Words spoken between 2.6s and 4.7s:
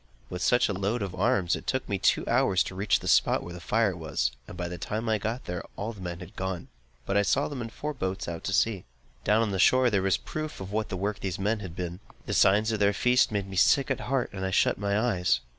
to reach the spot where the fire was; and by